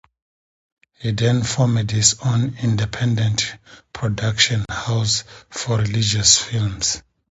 [0.97, 3.55] He then formed his own independent
[3.93, 7.03] production house for religious films.